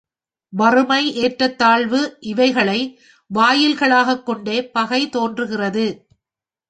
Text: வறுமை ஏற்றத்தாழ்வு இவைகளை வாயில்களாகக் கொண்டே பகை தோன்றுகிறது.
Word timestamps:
வறுமை 0.53 1.13
ஏற்றத்தாழ்வு 1.15 2.17
இவைகளை 2.19 2.79
வாயில்களாகக் 3.33 4.23
கொண்டே 4.23 4.69
பகை 4.69 5.09
தோன்றுகிறது. 5.09 5.85